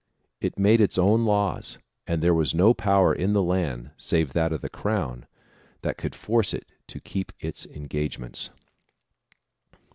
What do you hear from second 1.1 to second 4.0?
laws and there was no power in the land,